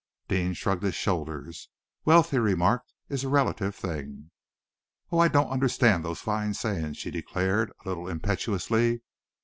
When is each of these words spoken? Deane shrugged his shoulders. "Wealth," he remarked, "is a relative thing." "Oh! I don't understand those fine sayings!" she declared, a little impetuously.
Deane 0.27 0.53
shrugged 0.53 0.81
his 0.81 0.95
shoulders. 0.95 1.69
"Wealth," 2.05 2.31
he 2.31 2.39
remarked, 2.39 2.91
"is 3.07 3.23
a 3.23 3.29
relative 3.29 3.75
thing." 3.75 4.31
"Oh! 5.11 5.19
I 5.19 5.27
don't 5.27 5.51
understand 5.51 6.03
those 6.03 6.21
fine 6.21 6.55
sayings!" 6.55 6.97
she 6.97 7.11
declared, 7.11 7.71
a 7.85 7.87
little 7.87 8.07
impetuously. 8.09 9.03